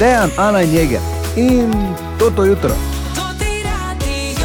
[0.00, 1.00] Dejan, Ana in Jeger.
[1.36, 1.70] In
[2.18, 2.72] to to jutro.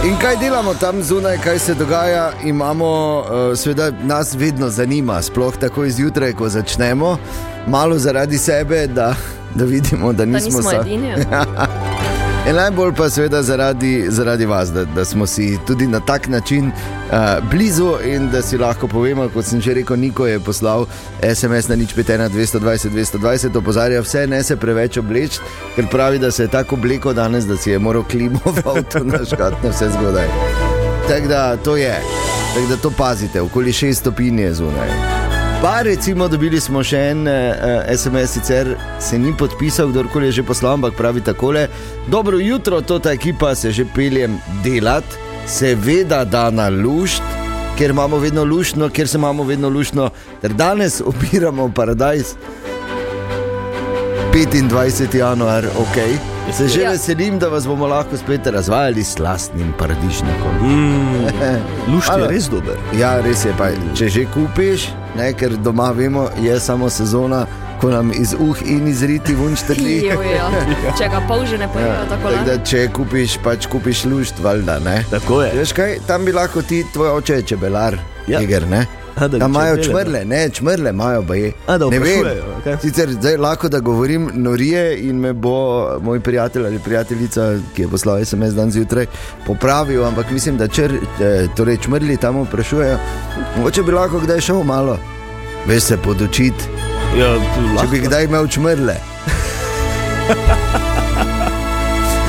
[0.03, 2.89] In kaj delamo tam zunaj, kaj se dogaja, imamo,
[3.19, 7.17] uh, seveda, nas vedno zanima, sploh tako izjutraj, ko začnemo,
[7.67, 9.15] malo zaradi sebe, da,
[9.55, 11.07] da vidimo, da Da nismo nismo sa- edini.
[12.45, 16.67] In najbolj pa seveda zaradi, zaradi vas, da, da smo si tudi na tak način
[16.67, 20.85] uh, blizu in da si lahko povemo, kot sem že rekel, Niko je poslal
[21.35, 25.39] SMS na nič 5, 220, 220, opozarja vse, ne se preveč obleči,
[25.75, 29.03] ker pravi, da se je tako obleko danes, da si je moral klimo v avtu
[29.03, 30.29] naškatne vse zgodaj.
[31.09, 31.99] Tako da to je,
[32.53, 35.24] tako da to pazite, okoli 6 stopinj je zunaj.
[35.61, 37.33] Pa recimo dobili smo še en uh,
[37.89, 38.67] SMS, sicer
[39.01, 41.67] se ni podpisal, kdorkoli je že poslal, ampak pravi takole:
[42.07, 45.03] Dobro jutro, to ta ekipa se že peljem delat,
[45.47, 47.23] seveda da na lušt,
[47.77, 50.09] ker imamo vedno luštno, ker se imamo vedno luštno,
[50.41, 52.35] ter danes opiramo paradajz.
[54.33, 55.15] 25.
[55.15, 55.97] januar, ok.
[56.53, 56.91] Se že Ja.
[56.91, 60.53] veselim, da vas bomo lahko spet razvajali s lastnim paradižnikom.
[60.61, 61.25] Mm,
[61.95, 62.77] lušt je res dober.
[62.93, 63.53] Ja, res je.
[63.57, 67.45] Pa, če že kupiš, ne, ker doma vemo, je samo sezona,
[67.81, 69.95] ko nam iz uh in iz riti vunštrli.
[70.05, 70.49] Jojo.
[70.97, 72.63] Če ga pol že ne pojejo, Ja, tako da, da.
[72.63, 74.79] če kupiš, pač kupiš lušt, valjda.
[74.79, 75.03] Ne?
[75.11, 75.51] Tako je.
[75.59, 78.39] Veš kaj, tam bi lahko ti, tvoj oče je čebelar, Ja.
[78.41, 78.85] Iger, ne?
[79.15, 81.51] A, da imajo čmrle, ne, čmrle imajo, pa je.
[81.67, 82.25] A, da ne vem.
[82.59, 82.77] okej.
[82.81, 87.87] Sicer zdaj lahko da govorim norije in me bo moj prijatelj ali prijateljica, ki je
[87.87, 89.05] poslal SMS dan zjutraj,
[89.47, 92.97] popravil, ampak mislim, da čr, eh, torej čmrli tam vprašujejo.
[93.57, 94.97] Mogoče bi lahko kdaj šel malo,
[95.67, 96.63] veš se podočiti,
[97.15, 97.29] Ja,
[97.79, 98.95] če bi kdaj imel čmrle.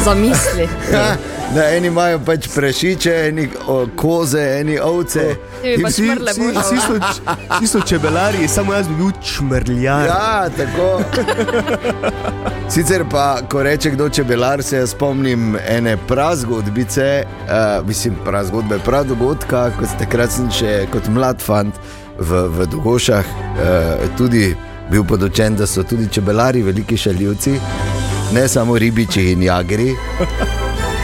[0.05, 0.69] Zamisli.
[0.93, 1.17] Ja,
[1.55, 5.21] Da eni imajo pač prašiče, eni o, koze, eni ovce.
[5.63, 6.99] Ti bi In pa vsi- Vsi, vsi, so,
[7.51, 10.07] vsi so čebelari, samo jaz bi bil čmrljar.
[10.07, 11.01] Ja, tako.
[12.71, 19.71] Sicer pa, ko reče kdo čebelar, se spomnim ene prazgodbice, uh, mislim, prazgodbe, prav dogodka,
[19.71, 21.75] kot takrat sem še kot mlad fant
[22.19, 23.57] v, v Dogošah uh,
[24.17, 24.51] tudi
[24.91, 27.55] bil podočen, da so tudi čebelari veliki šaljivci,
[28.33, 29.93] ne samo ribiči in jagri.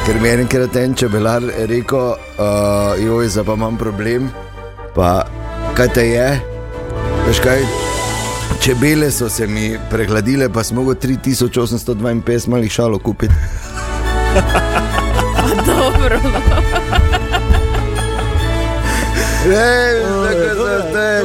[0.02, 4.30] Ker mi je enkrat en čebelar rekel, uh, joj, zdaj pa imam problem,
[4.96, 5.22] pa
[5.78, 6.26] kaj te je,
[7.28, 7.62] veš kaj.
[8.62, 13.34] Čebele so se mi prehladile, pa smo mogli 3852 malih šalo kupiti.
[15.66, 16.18] Dobro.
[19.46, 20.21] Ej, to da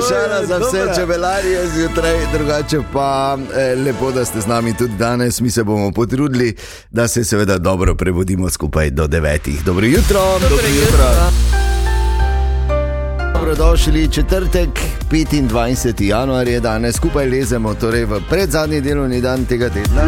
[0.09, 0.95] šala za vse dobra.
[0.95, 5.41] čebelarje zjutraj, drugače pa eh, lepo, da ste z nami tudi danes.
[5.41, 6.55] Mi se bomo potrudili,
[6.91, 9.63] da se seveda dobro prebudimo skupaj do devetih.
[9.65, 11.05] Dobro jutro, Dobro jutro.
[13.33, 14.69] Dobrodošli četrtek,
[15.11, 16.03] 25.
[16.03, 20.01] januar je danes, skupaj lezemo torej v predzadnji delovni dan tega tedna.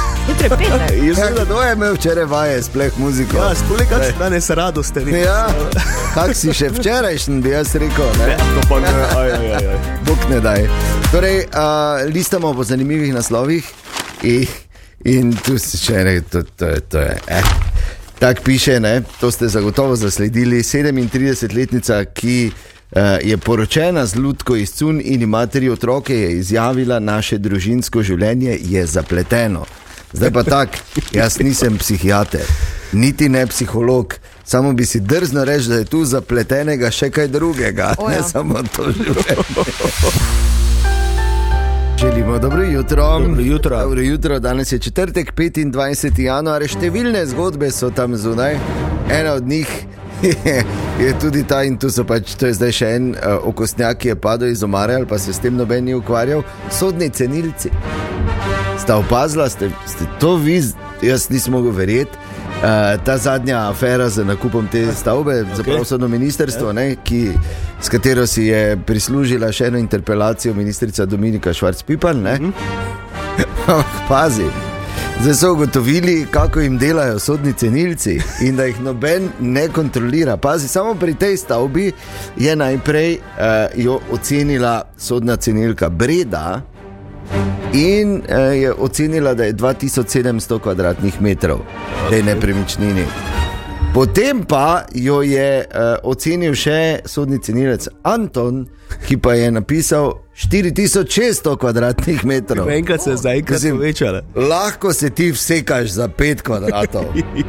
[0.28, 0.70] Jutri je petek.
[1.06, 3.36] Ja, sem kdo je imel včeraj vaje, spleh muziko?
[3.36, 5.08] Ja, spole, kak si danes radosten.
[5.14, 5.48] Ja,
[6.14, 8.10] kak si še včerajšnji, bi jaz rekel.
[8.18, 8.32] Ne?
[8.32, 9.78] Ja, to pa ne, aj, aj, aj, aj.
[10.06, 10.66] Bog ne daj.
[11.12, 13.66] Torej, uh, listamo po zanimivih naslovih
[14.22, 14.46] in,
[15.04, 17.16] in tu si še ne, to, to, to je.
[17.26, 17.54] Eh.
[18.20, 19.02] Tako piše, ne?
[19.20, 20.60] to ste zagotovo zasledili.
[20.60, 27.00] 37-letnica, ki uh, je poročena z Ludko iz Cun in ima tri otroke, je izjavila,
[27.00, 29.64] naše družinsko življenje je zapleteno.
[30.12, 30.78] Zdaj pa tako,
[31.12, 32.46] jaz nisem psihiater,
[32.92, 37.94] niti ne psiholog, samo bi si drzno reči, da je tu zapletenega še kaj drugega,
[37.98, 39.36] O, ne samo to življenje.
[42.00, 43.18] Želimo dobro jutro.
[43.18, 43.78] Dobro jutro.
[43.78, 44.38] Dobro jutro.
[44.38, 46.20] Danes je četrtek, 25.
[46.20, 48.56] januar, številne zgodbe so tam zunaj.
[49.10, 49.68] Ena od njih
[50.22, 50.64] je,
[51.04, 54.14] je tudi ta, in tu so pač, to je zdaj še en uh, okostnjak, ki
[54.14, 56.42] je padel iz omare ali pa se s tem noben ni ukvarjal,
[56.72, 57.68] sodni cenilci.
[58.80, 60.62] Sta opazila, ste, ste to vi,
[61.02, 62.16] jaz nisem mogel verjeti.
[62.60, 65.56] Uh, ta zadnja afera z nakupom te stavbe, okay.
[65.56, 67.32] za pravosodno ministrstvo, ne, ki,
[67.80, 72.16] s katero si je prislužila še eno interpelacijo ministrica Dominika Švarc-Pipan.
[72.16, 73.82] Mm -hmm.
[74.08, 74.48] Pazi.
[75.22, 80.36] Zdaj so ugotovili, kako jim delajo sodni cenilci in da jih noben ne kontrolira.
[80.36, 81.92] Pazi, samo pri tej stavbi
[82.36, 86.62] je najprej uh, jo ocenila sodna cenilka Breda,
[87.72, 91.58] in uh, je ocenila, da je 2700 kvadratnih metrov
[92.10, 93.04] te nepremičnini.
[93.94, 98.62] Potem pa jo je uh, ocenil še sodni cenilec Anton,
[99.06, 102.70] ki pa je napisal 4600 kvadratnih metrov.
[102.70, 104.22] Enkrat se je zaenkrat Mislim, povečala.
[104.34, 107.04] Lahko se ti vsekaš za 5 kvadratov,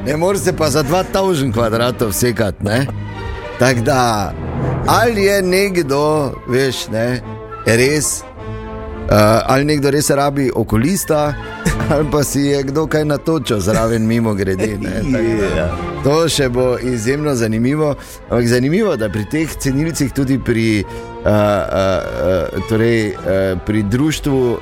[0.06, 2.66] ne moreš se pa za 2000 kvadratov vsekati.
[2.66, 2.88] ne.
[3.60, 4.34] Tako da,
[4.88, 7.22] ali je nekdo, veš, ne,
[7.66, 8.24] res
[9.46, 11.34] ali nekdo res rabi okolista,
[11.94, 14.78] ali pa si je kdo kaj natočil zraven mimo grede.
[16.02, 17.96] Da to še bo izjemno zanimivo.
[18.30, 20.84] Ampak zanimivo je, da pri teh cenilcih tudi pri.
[21.22, 21.34] Uh, uh,
[22.58, 24.58] uh, torej, uh, pri društvu,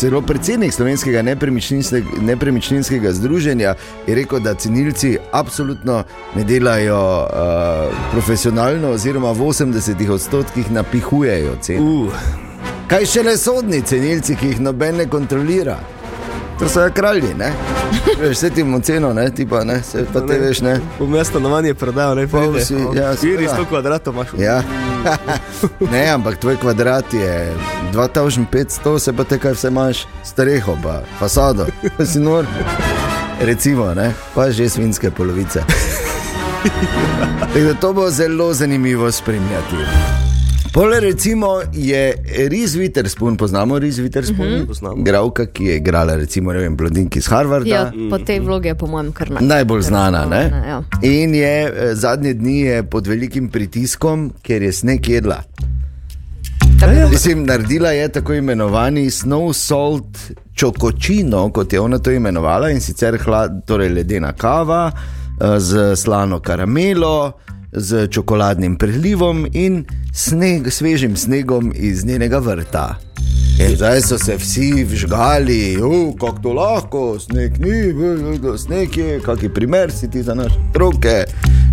[0.00, 3.74] celo predsednik slovenskega nepremičninskega, nepremičninskega združenja
[4.06, 6.00] je rekel, da cenilci absolutno
[6.36, 11.84] ne delajo uh, profesionalno, oziroma v 80 odstotkih napihujejo cene.
[11.84, 12.47] Uh,
[12.88, 15.76] Kaj šele sodni cenilci, ki jih noben ne kontrolira?
[16.58, 17.52] To so ja kralji, ne?
[18.20, 20.80] Veš, vse ti imamo ceno, ne, ti pa ne, se pa te veš, ne.
[20.98, 22.64] bom jaz stanovanje prodal, ne Pol pride.
[22.64, 23.54] si- ja, Viri seveda.
[23.54, 24.28] 100 kvadratov imaš.
[24.38, 24.62] Ja.
[25.92, 27.52] ne, ampak tvoj kvadrat je
[27.92, 32.46] 2500, se pa te kaj vse imaš, streho, pa fasado, pa si nor.
[33.40, 35.62] Recimo, ne, pa že svinske polovice.
[37.40, 39.76] Tako da to bo zelo zanimivo spremljati.
[40.78, 42.14] Pole recimo je
[42.48, 44.66] Riz Witherspoon, poznamo Riz Witherspoon, mm -hmm.
[44.66, 45.02] Poznamo.
[45.02, 47.68] Gravka, ki je igrala recimo ne vem, blondinki iz Harvarda.
[47.68, 49.46] Ja, po tej vlogi je po mojem kar naj.
[49.46, 50.26] Najbolj znana.
[50.26, 50.62] Ne?
[50.68, 50.82] Ja.
[51.02, 55.42] In je eh, zadnje dni je pod velikim pritiskom, ker je sneg jedla.
[57.10, 60.18] Mislim, naredila je tako imenovani snow salt
[60.54, 64.92] čokočino, kot je ona to imenovala, in sicer hlad, torej ledena kava
[65.40, 67.32] eh, z slano karamelo,
[67.72, 72.94] z čokoladnim prelivom in sneg, svežim snegom iz njenega vrta.
[73.60, 75.76] In zdaj so se vsi vžgali,
[76.14, 80.54] kako to lahko, sneg ni, v- v- sneg je, kakšen primer si ti za naše
[80.70, 81.24] otroke.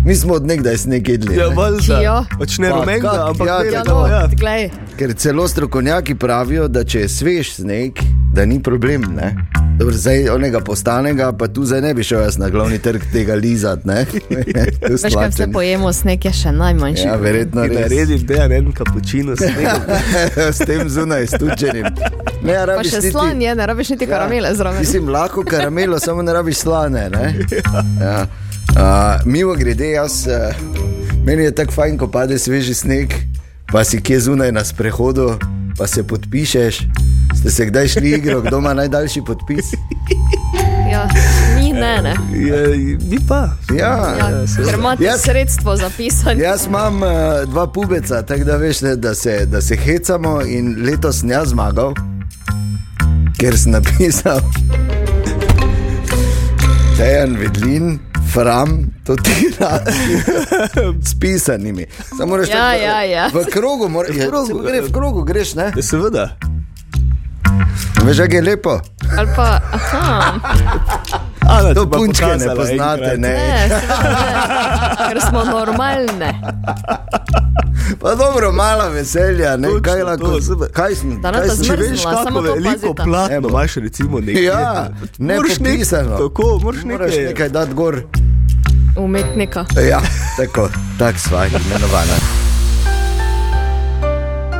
[0.04, 1.36] Mi smo od nekdaj sneg jedli.
[1.36, 1.54] Ja, ne.
[1.54, 2.26] valjda.
[2.38, 4.26] Pač ne Pa rumenga, kak, ampak ja, belega, Ja, no, ja.
[4.28, 4.70] glej.
[4.96, 7.98] Ker celo strokovnjaki pravijo, da če je svež sneg,
[8.32, 9.02] da ni problem.
[9.14, 9.34] Ne?
[9.76, 13.34] Dobro, zdaj onega postanega, pa tu zdaj ne bi šel jaz na glavni trg tega
[13.34, 13.82] lizati.
[13.84, 14.04] ne.
[14.04, 14.40] Tu Veš,
[14.80, 15.52] kaj vse slačen.
[15.52, 17.02] pojemo, sneg je še najmanjši.
[17.02, 17.78] Ja, verjetno Ti res.
[17.80, 19.82] naredi dejan en kapučino s snegom.
[20.48, 21.84] S tem zunaj stučenim.
[22.42, 24.80] Ne, Pa še niti- slan je, ne rabiš niti karamele zraven.
[24.80, 27.10] Mislim, lahko karamelo, samo ne rabiš slane.
[27.10, 27.34] Ne?
[28.00, 28.26] Ja.
[28.68, 28.82] Uh,
[29.26, 30.56] mimo grede, jaz, uh,
[31.22, 33.12] meni je tako fajn, ko pade sveži sneg,
[33.66, 35.36] pa si kje zunaj na sprehodu,
[35.78, 36.80] pa se podpišeš.
[37.46, 39.64] Ste se kdaj šli igro, kdo ima najdaljši podpis?
[40.92, 41.08] Ja,
[41.56, 42.14] ni ne, ne.
[42.32, 42.66] Ja,
[43.00, 43.48] Ni pa.
[43.70, 46.42] Ja, Ja, ker imate Jaz- sredstvo za pisanje.
[46.42, 47.08] Jaz imam uh,
[47.46, 51.94] dva pubeca, tako da veš, ne, da, se, da se hecamo in letos jaz zmagal,
[53.40, 54.40] ker sem napisal.
[56.98, 57.98] Dejan Vedlin,
[58.32, 59.92] Fram, to ti radi,
[61.02, 61.86] s pisanimi.
[62.08, 63.30] Samo moraš Ja, tako, ja, ja.
[63.34, 65.72] V krogu, mora, ja, krogu, gre, v krogu greš, ne?
[65.76, 66.36] Ja, seveda.
[68.02, 68.80] Veš, kako je lepo.
[69.18, 70.32] Ali pa, aha,
[71.48, 73.28] Ana, To punčke ne poznate, ne.
[73.28, 73.80] ne, ne,
[75.08, 76.30] ker smo normalne.
[78.00, 79.68] Pa dobro, mala veselja, ne?
[79.68, 80.40] Točno Kaj lahko?
[80.42, 80.68] super.
[80.70, 81.20] Kaj sem?
[81.22, 83.48] Da ne kaj te sem- Če zmrznila, veš, samo kako to veliko platno Evo.
[83.50, 84.42] imaš, recimo, nekje.
[84.44, 84.88] Ja,
[85.18, 86.16] ne Moraš nek- popisano.
[86.18, 87.24] Tako, moraš Moraš nekaj.
[87.24, 88.02] nekaj dati gor.
[88.96, 89.64] Umetnika.
[89.82, 90.00] Ja,
[90.36, 90.68] tako,
[90.98, 92.16] tako sva imenovana.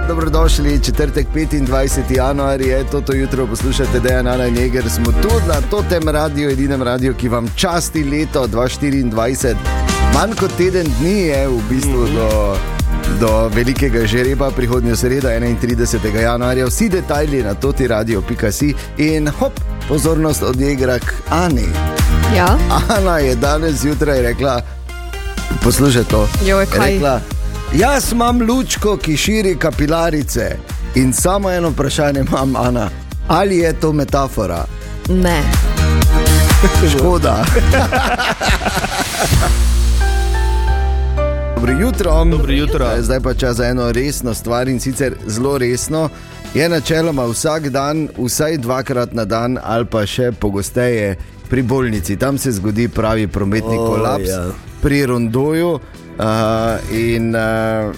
[0.08, 2.16] Dobrodošli, četrtek 25.
[2.16, 4.90] januar je to jutro, poslušate Dejan Ana Neger.
[4.90, 9.54] Smo tudi na tem radiju, edinem radiju, ki vam časti leto 2024.
[10.14, 12.56] Manj kot teden dni je v bistvu do,
[13.20, 16.20] do velikega žreba, prihodnjo sredo, 31.
[16.20, 16.66] januarja.
[16.66, 19.52] Vsi detajli na toti radio.si in hop,
[19.88, 21.66] pozornost odigra k Ani.
[22.36, 22.58] Ja,
[22.88, 24.60] Ana je danes zjutraj rekla:
[25.62, 26.28] Poslušaj to.
[26.46, 26.92] Joj, kaj?
[26.92, 27.20] Rekla,
[27.76, 30.56] Jaz imam lučko, ki širi kapilarice.
[30.94, 32.88] In samo eno vprašanje imam, Ana.
[33.28, 34.64] Ali je to metafora?
[35.08, 35.42] ne.
[36.90, 37.44] Škoda.
[41.56, 42.24] Dobro jutro.
[42.24, 42.86] Dobro jutro.
[42.88, 46.08] Eh, Zdaj pa čas za eno resno stvar in sicer zelo resno.
[46.54, 51.16] Je načeloma vsak dan, vsaj dvakrat na dan, ali pa še pogosteje
[51.48, 52.16] pri bolnici.
[52.16, 54.44] Tam se zgodi pravi prometni O, kolaps, ja.
[54.82, 55.78] pri rondoju.
[56.18, 57.92] Uh, in uh,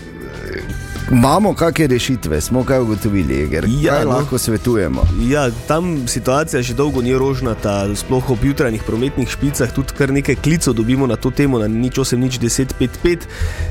[1.12, 3.64] imamo kakšne rešitve, smo kaj ugotovili, Eger?
[3.80, 4.10] Ja, kaj no.
[4.10, 5.02] lahko svetujemo.
[5.28, 10.34] Ja, tam situacija že dolgo ni rožnata, sploh ob jutranjih prometnih špicah, tudi kar nekaj
[10.34, 13.26] klicev dobimo na to temo, na nič 8, nič 10, 5, 5.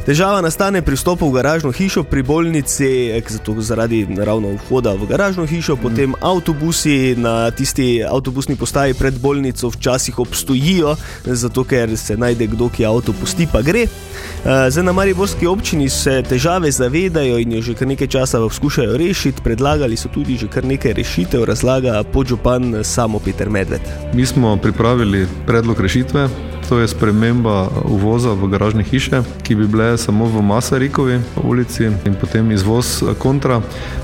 [0.06, 5.06] Težava nastane pri vstopu v garažno hišo pri bolnici, eh, zato zaradi ravno vhoda v
[5.06, 12.17] garažno hišo, potem avtobusi na tisti avtobusni postaji pred bolnico včasih obstojijo, zato ker se
[12.17, 13.84] najde kdo, ki avto pusti, pa gre.
[13.84, 18.39] Eh, Zdaj na Mariborski občini se težave zavedajo rešujejo in jo že kar nekaj časa
[18.39, 19.41] poskušajo rešiti.
[19.43, 23.81] Predlagali so tudi že kar nekaj rešitev, razlaga podžupan samo Peter Medved.
[24.13, 26.29] Mi smo pripravili predlog rešitve.
[26.69, 32.15] To je sprememba uvoza v garažne hiše, ki bi bile samo v Masarikovi ulici in
[32.19, 33.62] potem izvoz kontra.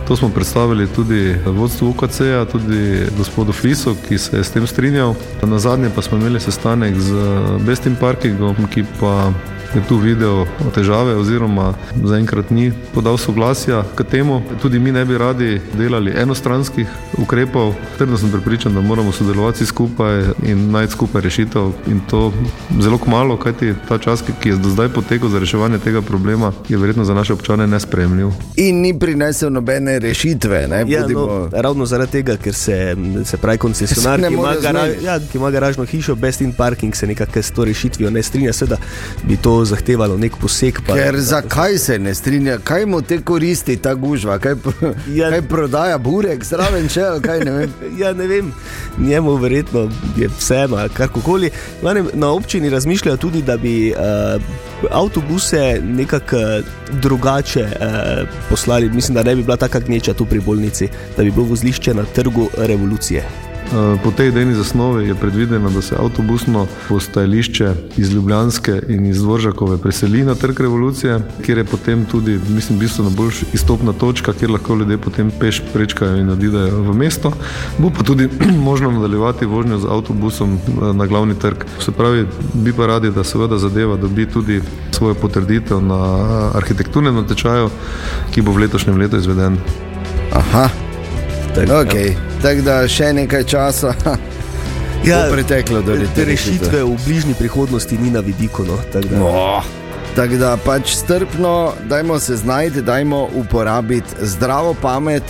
[0.08, 5.16] To smo predstavili tudi vodstvu UKC-ja, tudi gospodu Flisu, ki se je s tem strinjal.
[5.44, 7.12] Na zadnje pa smo imeli sestanek z
[7.68, 9.32] Bestim Parkingom, ki pa
[9.76, 14.42] je tu videl težave oziroma zaenkrat ni podal soglasja k temu.
[14.62, 16.88] Tudi mi ne bi radi delali enostranskih
[17.18, 17.74] ukrepov.
[17.98, 22.34] Trdno sem pripričan, da moramo sodelovati skupaj in najti skupaj rešitev in to
[22.80, 26.78] zelo malo, kajti ta čas, ki je do zdaj potekel za reševanje tega problema, je
[26.78, 28.28] verjetno za naše občane nespremljiv.
[28.56, 30.68] In ni prinesel nobene rešitve.
[30.68, 30.86] Ne?
[30.88, 34.62] Ja, Bodimo- no, ravno zaradi tega, ker se, se pravi koncesionar, Se ki ima, more
[34.62, 35.06] gara, zmeniti.
[35.06, 38.54] ja, ki ima garažno hišo, Best in Parking, se nekako s to rešitvijo ne strinja,
[38.54, 38.78] seveda
[39.24, 40.80] bi to zahtevalo nek poseg.
[40.88, 44.56] Pa, Ker zakaj se ne strinja, kaj mu te koristi ta gužva, kaj,
[45.14, 45.30] Ja.
[45.30, 47.74] kaj prodaja burek, zraven če, ali kaj ne vem.
[48.02, 48.52] Ja, ne vem,
[48.98, 51.50] njemu verjetno je vseeno, karkoli.
[52.14, 54.42] Na občini razmišljajo tudi, da bi uh,
[54.92, 56.66] avtobuse nekako uh,
[57.02, 58.90] drugače uh, poslali.
[58.90, 62.04] Mislim, da ne bi bila taka gneča tu pri bolnici, da bi bilo vozlišče na
[62.04, 63.53] trgu revolucije.
[63.64, 69.22] Eh, Po tej idejni zasnovi je predvideno, da se avtobusno postajališče iz Ljubljanske in iz
[69.22, 74.52] Dvoržakove preseli na trg revolucije, kjer je potem tudi, mislim, bistveno bolj izstopna točka, kjer
[74.52, 77.32] lahko ljudje potem peš prečkajo in odidejo v mesto.
[77.78, 78.30] Bo pa tudi
[78.70, 81.66] možno nadaljevati vožnjo z avtobusom eh, na glavni trg.
[81.80, 87.16] Se pravi, bi pa radi, da seveda zadeva dobi tudi svojo potrditev na eh, arhitekturnem
[87.16, 87.70] natečaju,
[88.32, 89.58] ki bo v letošnjem letu izveden.
[90.34, 90.70] Aha,
[91.56, 92.33] Tak, ok.
[92.44, 93.94] Tako da še nekaj časa
[95.04, 98.64] Ja, preteklo do Te te rešitve v bližnji prihodnosti ni na vidiku.
[98.64, 99.64] No, tako da- Oh.
[100.16, 105.24] Tako da pač strpno, dajmo se znajti, dajmo uporabiti zdravo pamet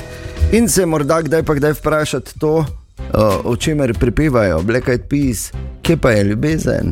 [0.51, 2.65] in se morda kdaj pa kdaj vprašati to,
[3.13, 5.51] o, o čemer pripevajo, Black Eyed Peas,
[5.81, 6.91] kje pa je ljubezen.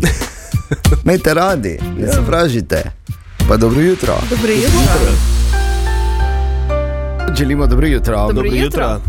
[1.06, 2.84] Majte radi, ne se vprašajte.
[3.50, 4.16] Pa dobro jutro.
[4.30, 5.12] Dobro jutro.
[7.36, 8.16] Želimo dobro jutro.
[8.18, 9.02] Dobro Dobro jutro.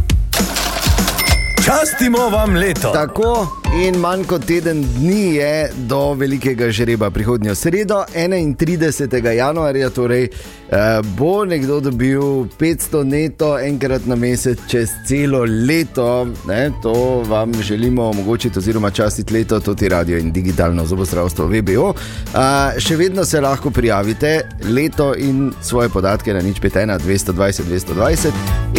[1.64, 2.90] Častimo vam leto.
[2.92, 9.33] Tako in manj kot teden dni je do velikega žreba prihodnjo sredo, 31.
[9.33, 12.21] januarja, torej eh, bo nekdo dobil
[12.61, 16.29] 500 neto enkrat na mesec čez celo leto.
[16.49, 21.95] Ne, to vam želimo omogočiti, oziroma častiti leto, to ti radio in digitalno zobozdravstvo VBO.
[21.95, 28.33] Eh, še vedno se lahko prijavite leto in svoje podatke na nič 5, 220, 220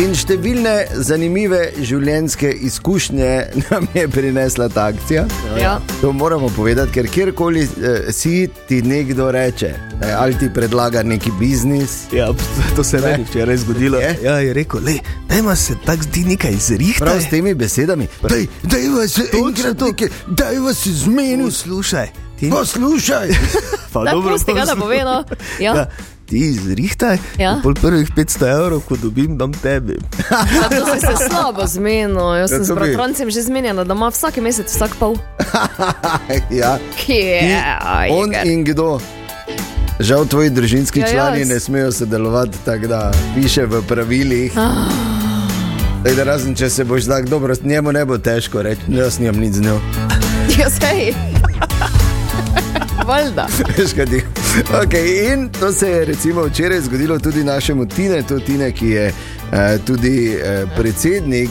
[0.04, 3.34] in številne zanimive življenjske izkušnje
[3.70, 5.26] nam je prinesla ta akcija.
[5.62, 5.80] Ja.
[6.02, 11.32] To moramo povedati, ker kjerkoli eh, si ti nekdo reče, ne, ali ti predlaga neki
[11.40, 11.92] biznis.
[12.12, 12.28] Ja,
[12.76, 13.12] to se je Ne.
[13.12, 13.98] meni včeraj zgodilo.
[13.98, 14.20] Je?
[14.24, 14.94] Ja, je rekel, le,
[15.30, 17.08] dajma se tako zdi nekaj zrihtaj.
[17.08, 22.08] Prav s temi besedami, daj, daj vas enkrat nekaj, daj vas zmeni, Poslušaj,
[22.40, 23.30] ti poslušaj.
[23.94, 25.24] pa Da, pusti ga, da pove, no.
[25.60, 25.76] Ja.
[25.76, 25.90] Ja,
[26.34, 27.60] ti zrihtaj, Ja.
[27.62, 30.02] pol prvih 500 evrov, ko dobim, dam tebi.
[30.52, 32.18] Zato si se slabo zmenil.
[32.36, 35.14] Jaz Ja, sem to s bratrancem že zmenjena, da ima vsak mesec vsak pol.
[36.52, 37.54] ja, Kje?
[38.10, 38.98] on in kdo.
[40.00, 41.50] Žal tvoji družinski Ja, ja, člani jaz.
[41.50, 43.00] ne smejo sodelovati, tako da
[43.36, 44.58] piše v pravilih.
[44.58, 44.90] Ah.
[46.04, 49.38] Tako da razen če se boš tako dobro, njemu ne bo težko reči, jaz nimam
[49.38, 49.78] nič z njo.
[50.60, 51.14] Ja, sej.
[53.08, 53.48] Valjda.
[53.78, 54.26] Veš, kaj ti-
[54.84, 59.78] Okay, in to se je recimo včeraj zgodilo tudi našemu Tinetu, Tine, ki je eh,
[59.86, 61.50] tudi eh, predsednik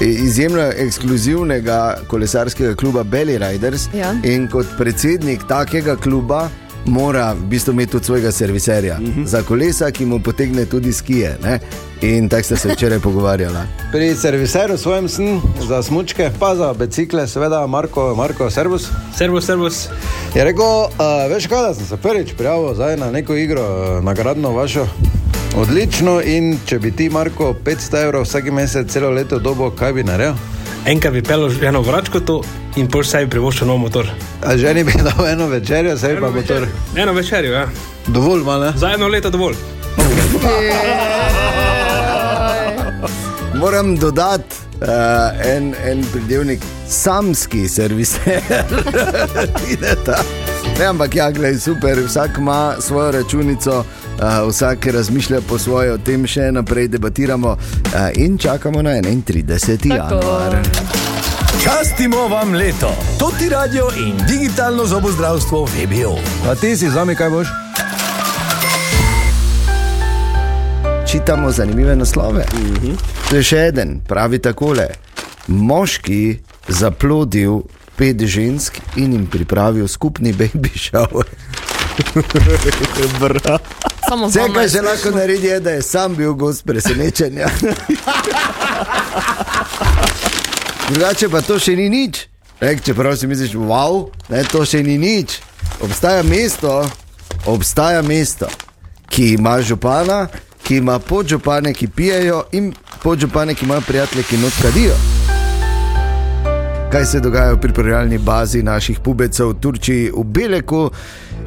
[0.00, 3.88] eh, izjemno ekskluzivnega kolesarskega kluba Belly Riders.
[3.94, 4.14] Ja.
[4.22, 6.48] In kot predsednik takega kluba
[6.88, 9.24] mora v bistvu imeti tudi svojega serviserja uh -huh.
[9.24, 11.38] za kolesa, ki mu potegne tudi skije.
[11.42, 11.58] Ne?
[12.02, 13.56] In tako ste se včeraj pogovarjali.
[13.92, 18.88] Pri serviserju svojem sem za smočke, pa za bicikle, seveda, Marko, Marko Servus.
[19.16, 19.88] Servus, servus.
[20.34, 20.88] Je rekel, uh,
[21.30, 24.86] veš kaj, da sem se prvič prijavil zdaj na neko igro, uh, nagradno vašo.
[25.56, 30.04] Odlično, in če bi ti, Marko, 500 evrov vsak mesec, celo leto dobo, kaj bi
[30.04, 30.34] naredil?
[30.86, 32.42] Enkrat bi pel eno vračko tu
[32.78, 34.06] in pol sebi privoščil nov motor.
[34.46, 36.66] A ženi bi dal eno večerjo, sebi pa motor.
[36.96, 37.66] Eno večerjo, ja.
[38.06, 38.72] Dovolj malo, ne?
[38.76, 39.56] Za eno leto dovolj.
[43.58, 48.40] Moram dodati uh, en, en pridevnik, samski serviser.
[49.58, 50.22] Tineta.
[50.78, 55.98] ne, ampak ja, gledaj, super, vsak ima svojo računico, uh, vsak razmišlja po svoje, o
[55.98, 57.58] tem še naprej debatiramo uh,
[58.14, 59.96] in čakamo na 31.
[59.96, 60.62] januar.
[61.64, 62.94] Častimo vam leto.
[63.18, 66.18] To ti radio in digitalno zobozdravstvo VBO.
[66.50, 67.48] A ti si z nami kaj boš?
[71.12, 72.44] čitamo zanimive naslove.
[73.30, 74.88] To je še en, pravi takole:
[75.48, 76.38] Moški
[76.68, 77.62] zaplodil
[77.96, 81.24] pet žensk in jim pripravil skupni baby shower.
[84.08, 87.48] Samo Vse, kar že lahko naredi, je, da je sam bil gost presenečenja.
[90.88, 92.24] Drugače pa to še ni nič.
[92.60, 95.36] Rek, čeprav si misliš, wow, ne, to še ni nič.
[95.84, 96.80] Obstaja mesto,
[97.46, 98.48] obstaja mesto,
[99.12, 100.26] ki ima župana,
[100.64, 104.96] ki ima podžupane, ki pijejo in podžupane, ki imajo prijatelje, ki not kadijo.
[106.88, 110.88] Kaj se dogaja v pripravljalni bazi naših pubecev v Turčiji, v Beleku,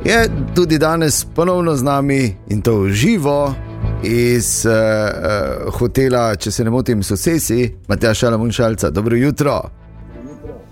[0.05, 0.21] je
[0.55, 2.21] tudi danes ponovno z nami
[2.53, 3.70] in to v živo
[4.03, 8.89] iz uh, uh, hotela, če se ne motim, sosesi, Matja Šalamun Šalca.
[8.89, 9.61] Dobro jutro.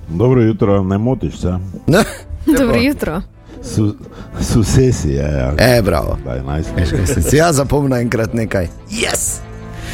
[0.09, 1.57] Dobro jutro, ne motiš se.
[1.87, 2.03] Ne?
[2.57, 3.21] Dobro jutro.
[3.63, 3.95] Su,
[4.41, 5.17] susesi je.
[5.17, 5.53] Ja.
[5.57, 6.17] E, bravo.
[6.25, 7.37] Daj, nice.
[7.37, 8.67] Jaz zapomnil enkrat nekaj.
[8.89, 9.39] Yes!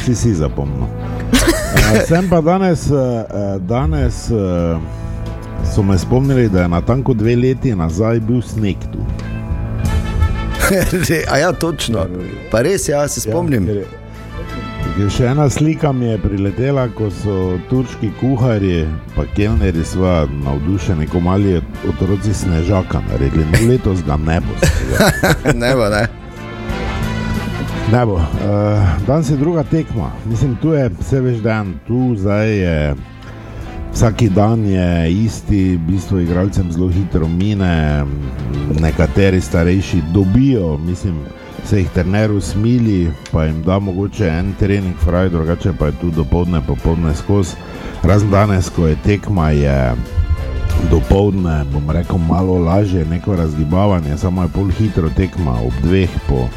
[0.04, 0.82] Si si zapomnil.
[0.82, 4.80] Uh, sem pa danes, uh, danes uh,
[5.74, 8.98] so me spomnili, da je na tanko dve leti nazaj bil sneg tu.
[11.32, 12.06] A ja, točno.
[12.50, 13.66] Pa res, ja, se spomnim.
[13.68, 13.86] Ja, je-
[14.96, 21.06] ker Še ena slika mi je priletela, ko so turški kuharji, pa kelneri, sva navdušeni,
[21.06, 21.58] ko mali
[21.88, 23.44] otroci snežaka naredili.
[23.52, 24.54] No, letos ga ne bo.
[25.64, 26.06] ne bo, ne.
[27.92, 28.14] Ne bo.
[28.14, 28.24] Uh,
[29.06, 30.10] danes je druga tekma.
[30.24, 32.78] Mislim, tu je vse več dan, tu zdaj je.
[33.96, 38.04] Vsaki dan je isti, v bistvu igralcem zelo hitro mine,
[38.80, 41.14] nekateri starejši dobijo, mislim,
[41.64, 46.10] se jih trener usmili, pa jim da mogoče en trening, fraj, drugače pa je tu
[46.10, 47.56] dopoledne, popoldne skozi.
[48.02, 49.94] Razen danes, ko je tekma, je
[50.90, 56.48] dopoledne, bom rekel, malo lažje, neko razgibavanje, samo je pol hitro tekma ob dveh po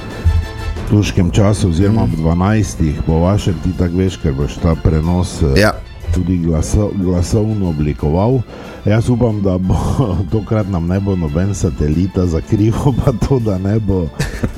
[0.89, 5.62] turškem času, oziroma ob 12, po vašem, ti tako veš, ker boš ta prenos eh,
[5.62, 5.72] Ja.
[6.16, 8.42] Tudi glaso, glasovno oblikoval.
[8.86, 9.75] Jaz upam, da bo
[10.32, 14.08] tokrat nam ne bo noben satelita zakrival, pa to, da ne bo,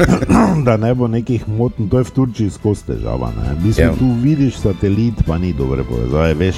[0.66, 1.90] da ne bo nekih motenj.
[1.90, 3.32] To je v Turčiji skozi težava.
[3.38, 3.54] Ne?
[3.60, 3.94] V bistvu Ja.
[3.98, 6.56] tu vidiš satelit, pa ni dobre povezave, veš.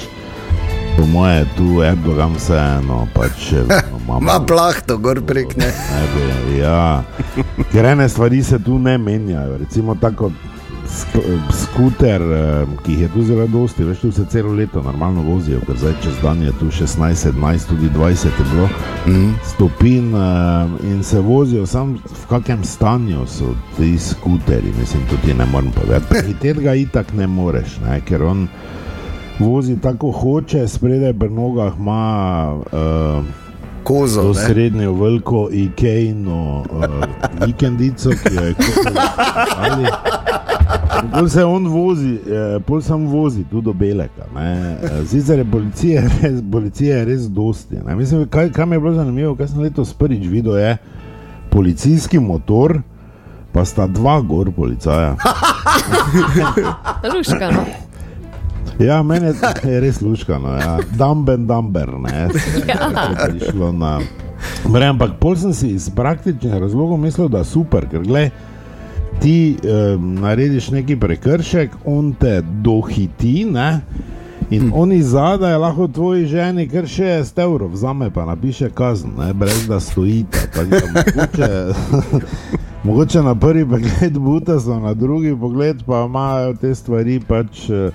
[0.96, 5.66] Po moje tu Erdogan vseeno pač eh, no, Ma ima plahto, gor prek ne.
[5.66, 7.02] Ne bi, ja.
[7.72, 9.58] Ker ene stvari se tu ne menjajo.
[9.58, 10.30] Recimo tako
[10.94, 11.18] sk
[11.52, 12.40] skuter, eh,
[12.82, 15.92] ki jih je tu zelo dosti, veš, tu se celo leto normalno vozijo, ker zdaj
[16.02, 16.86] čez dan je tu 16,
[17.26, 18.68] 17, tudi 20 je bilo
[19.06, 19.32] Mhm.
[19.44, 20.20] stopin eh,
[20.84, 23.44] in se vozijo, sam v kakem stanju so
[23.76, 26.06] ti skuteri, mislim, to ti ne morem povedati.
[26.08, 28.48] Prehiteti ga itak ne moreš, ne, ker on
[29.36, 32.04] vozi tako hoče, spredaj pri nogah ima.
[32.54, 33.24] Uh,
[33.84, 34.22] Kozo.
[34.22, 36.84] To srednjo veliko Ikejno uh,
[37.40, 38.96] vikendico, ki jo je kupil.
[39.58, 39.92] ali-
[41.10, 42.18] Pol se on vozi,
[42.60, 44.24] pol sam vozi tudi do Beleka.
[44.34, 44.50] ne.
[44.82, 47.76] Eh, Sicer je policija res, policija je res dosti.
[47.76, 47.96] Ne.
[47.96, 50.76] Mislim, kaj, kaj mi je bilo zanimivo, kaj sem letos prvič videl, je
[51.50, 52.80] policijski motor,
[53.52, 55.16] pa sta dva gor policaja.
[57.14, 57.64] Luška, no.
[58.78, 60.78] Ja, meni je- res luškano, ja.
[60.92, 62.28] Dumben, dumber, ne.
[62.68, 62.90] Ja.
[63.28, 64.00] Prišlo na.
[64.64, 68.30] Bre, ampak pol sem si iz praktičnih razlogov mislil, da super, ker gledaj,
[69.20, 73.80] ti eh, narediš neki prekršek, on te dohiti, ne.
[74.50, 79.66] In oni zadaj lahko tvoji ženi kar 60 evrov, vzame pa napiše kazen, ne, brez
[79.68, 80.38] da stojite.
[80.56, 81.48] Mogoče,
[82.84, 87.70] mogoče na prvi pogled butasto, na drugi pogled pa imajo te stvari pač.
[87.70, 87.90] eh,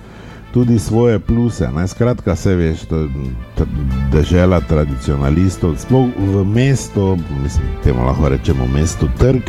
[0.50, 1.88] Tudi svoje pluse, ne?
[1.88, 3.08] skratka, se veš, to je
[4.12, 9.46] dežela tradicionalistov, sploh v mestu, mislim, temu lahko rečemo mesto Trg,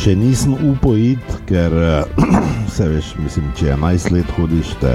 [0.00, 2.24] še nisem upal iti, ker eh,
[2.74, 4.94] se veš, mislim, če 11 let hodiš, te,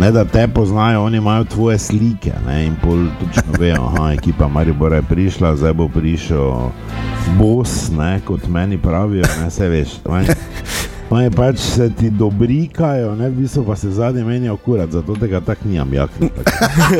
[0.00, 4.48] ne da te poznajo, oni imajo tvoje slike ne, in pol točno vejo, da ekipa
[4.48, 6.70] Maribora je prišla, zdaj bo prišel
[7.38, 9.98] bos, ne, kot meni pravijo, ne se veš.
[10.10, 10.36] Ne,
[11.10, 15.40] Oni pač se ti dobrikajo, ne, v bistvu pa se zadnji menijo kurat, zato tega
[15.40, 16.28] tako nijam jakne.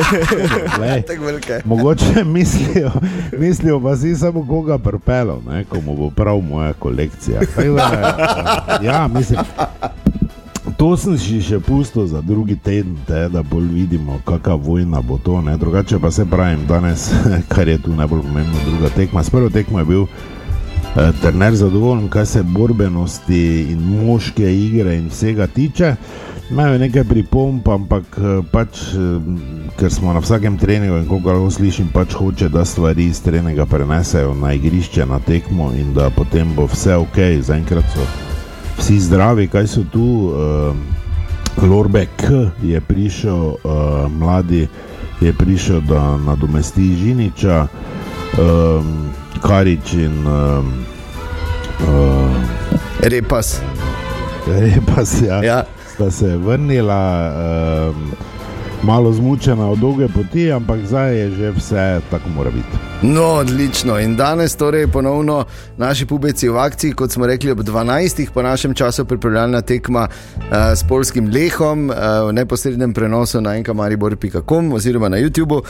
[0.77, 1.61] Glej, Tako velike.
[1.65, 2.91] Mogoče mislijo,
[3.37, 7.39] mislijo pa si samo koga prpelo, ne, ko mu bo prav moja kolekcija.
[7.39, 9.39] Tako Da, ja, mislim,
[10.77, 15.17] to sem si še pustil za drugi teden, te, da bolj vidimo, kakšna vojna bo
[15.17, 15.41] to.
[15.41, 15.57] Ne.
[15.57, 17.09] Drugače pa se pravim, danes,
[17.53, 19.23] kar je tu najbolj pomembno, druga tekma.
[19.23, 20.44] S prvo tekmo je bil eh,
[21.21, 25.95] trener zadovoljen, kar se borbenosti in moške igre in vsega tiče.
[26.49, 29.21] Imajo nekaj pripomb, ampak eh, pač, eh,
[29.79, 33.65] ker smo na vsakem treningu in koliko lahko slišim, pač hoče, da stvari iz treninga
[33.65, 37.17] prenesejo na igrišče, na tekmo in da potem bo vse ok.
[37.41, 38.05] Zaenkrat so
[38.77, 40.05] vsi zdravi, kaj so tu.
[40.05, 40.75] Uh,
[41.55, 43.55] Lorbe K je prišel,
[44.11, 44.67] mladi
[45.21, 47.67] je prišel, da nadomesti Žiniča,
[48.37, 48.89] um,
[49.41, 50.85] Karič in um,
[51.81, 52.29] uh,
[53.01, 53.61] Repas.
[54.47, 55.63] Repas, ja, Ja.
[55.93, 57.31] sta se vrnila,
[57.89, 58.11] um,
[58.85, 62.77] malo zmučena od dolge poti, ampak zdaj je že vse tako mora biti.
[63.03, 63.99] No, odlično.
[63.99, 65.45] In danes torej ponovno
[65.77, 68.29] naši pubeci v akciji, kot smo rekli, ob 12.
[68.29, 70.43] po našem času pripravljalna tekma uh,
[70.75, 71.95] s polskim lehom uh,
[72.29, 75.55] v neposrednem prenosu na enkamaribor.com oziroma na YouTubu.
[75.55, 75.65] Uh,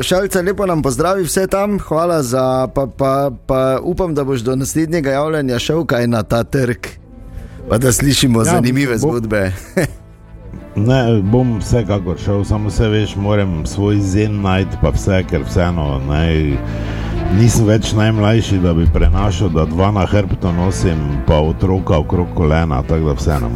[0.00, 3.12] šalca, lepo nam pozdravi vse tam, hvala za, pa, pa,
[3.46, 6.86] pa upam, da boš do naslednjega javljanja šel kaj na ta trg.
[7.68, 9.52] Pa da slišimo Ja, zanimive bo- zgodbe.
[10.76, 16.00] Ne, bom vsekakor šel, samo se veš, moram svoj zen najti, pa vse, ker vseeno
[16.08, 16.56] ne,
[17.36, 22.82] nisem več najmlajši, da bi prenašal, da dva na hrbtu nosim, pa otroka okrog kolena,
[22.88, 23.50] tako da vseeno.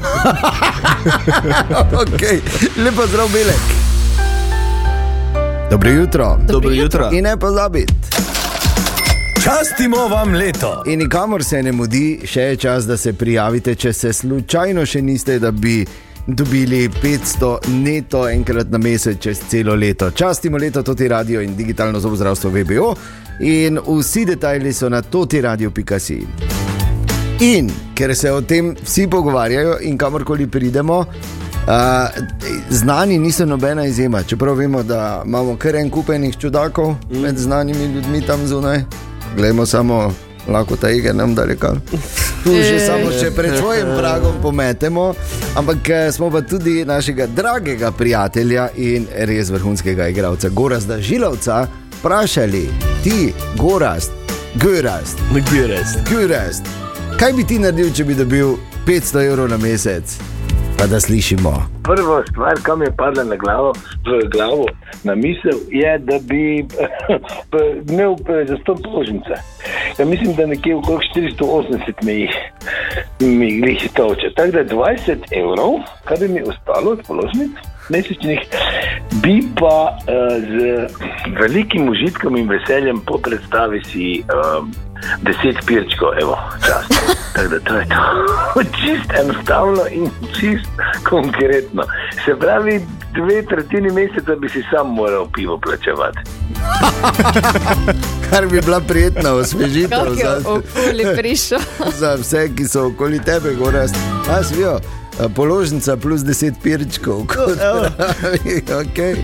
[2.03, 2.41] okay.
[2.85, 3.65] Lepo zdrav, Belek.
[5.71, 6.39] Dobro jutro.
[6.49, 7.11] Dobro jutro.
[7.13, 7.95] In ne pozabiti.
[9.45, 10.83] Častimo vam leto.
[10.87, 15.03] In nikamor se ne mudi, še je čas, da se prijavite, če se slučajno še
[15.03, 15.85] niste, da bi
[16.27, 20.11] dobili 500 neto enkrat na mesec čez celo leto.
[20.11, 22.95] Častimo leto, to ti radio in digitalno zobozdravstvo VBO.
[23.41, 26.27] In vsi detajli so na totiradio.si.
[27.41, 31.05] In ker se o tem vsi pogovarjajo in kamorkoli pridemo.
[31.67, 31.75] Uh,
[32.71, 37.21] znani niso nobena izjema, čeprav vemo, da imamo kar en kupenih čudakov mm.
[37.21, 38.85] med znanimi ljudmi tam zunaj.
[39.37, 40.13] Glejmo samo,
[40.49, 41.75] lahko ta igra nam da reka.
[42.45, 45.15] Tu že samo še pred svojim pragom pometemo,
[45.57, 51.67] ampak eh, smo pa tudi našega dragega prijatelja in res vrhunskega igralca, Gorazda Žilovca,
[51.99, 52.69] vprašali,
[53.05, 54.13] ti, Gorazd,
[54.63, 55.99] Gorazd, Gurest.
[56.13, 56.65] Gorazd,
[57.19, 58.57] kaj bi ti naredil, če bi dobil
[58.87, 60.17] 500 evrov na mesec?
[60.79, 61.53] Pa da slišimo.
[61.85, 63.73] Prva stvar, ki mi je padla na glavo,
[64.05, 64.67] v glavo,
[65.05, 66.67] na misel, je, da bi
[67.93, 68.17] imel
[68.49, 69.41] za to položnice.
[69.99, 72.31] Ja, mislim, da nekje okrog 480 mi jih,
[73.21, 74.31] mi jih toče.
[74.37, 75.73] Tako da 20 evrov,
[76.05, 77.51] kar bi mi ostalo od položnic
[77.89, 78.41] mesečnih,
[79.23, 80.87] bi pa uh, z
[81.41, 84.73] velikim užitkom in veseljem po predstavi si um,
[85.23, 86.87] deset pirčkov, evo, čas.
[87.35, 88.63] Tako da to je to.
[88.81, 90.69] Čist enostavno in čist
[91.09, 91.83] konkretno.
[92.25, 96.19] Se pravi, dve tretjini meseca bi si sam moral pivo plačevati.
[98.31, 100.41] Kar bi bila prijetna osvežitev za,
[102.01, 103.95] za vse, ki so okoli tebe, Gorazd.
[104.31, 104.79] A, svijo,
[105.21, 107.27] a, položnica plus 10 pirčkov.
[107.27, 109.17] kot pravi, okay.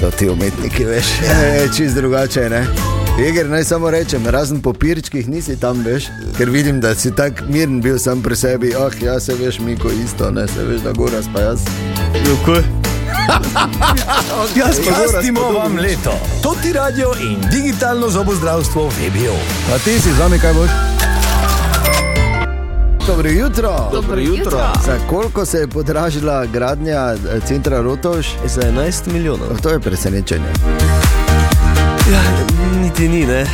[0.00, 2.50] To ti umetniki veš, je čist drugače.
[2.50, 2.93] Ne?
[3.18, 7.44] Jeger, naj samo rečem, razen po pirčkih nisi tam, veš, ker vidim, da si tako
[7.48, 8.72] miren bil sam pri sebi.
[8.74, 11.60] Ah, ja, se veš, Miko isto, ne se veš, da goras pa jaz.
[12.26, 12.54] Kako?
[14.56, 15.12] Jaz pa goras.
[15.12, 16.12] Častimo vam leto.
[16.42, 19.38] To ti radio in digitalno zobozdravstvo VBO.
[19.74, 20.70] A ti si za me kaj boš?
[23.06, 23.88] Dobro jutro.
[23.92, 24.58] Dobro jutro.
[24.86, 28.26] Za koliko se je podražila gradnja eh, centra Rotoš?
[28.46, 29.60] Za 11 milijonov.
[29.62, 30.48] To je presenečenje.
[32.12, 32.20] Ja,
[32.94, 33.46] niti ni, ne.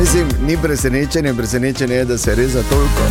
[0.00, 3.02] Mislim, ni presenečenje, presenečenje je, da se res za toliko.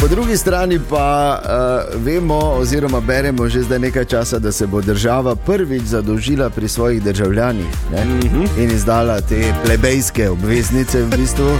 [0.00, 4.80] Po drugi strani pa uh, vemo, oziroma beremo že zdaj nekaj časa, da se bo
[4.80, 8.20] država prvič zadolžila pri svojih državljanih ne?
[8.58, 11.02] in izdala te plebejske obveznice.
[11.02, 11.50] V bistvu.